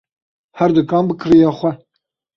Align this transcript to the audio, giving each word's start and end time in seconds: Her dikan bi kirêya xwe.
Her 0.61 0.69
dikan 0.77 1.03
bi 1.07 1.13
kirêya 1.21 1.51
xwe. 1.59 1.71